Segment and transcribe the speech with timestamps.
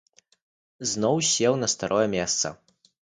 [0.93, 2.47] Зноў сеў на старое месца.